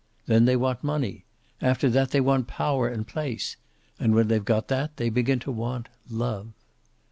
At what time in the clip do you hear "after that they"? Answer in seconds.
1.61-2.19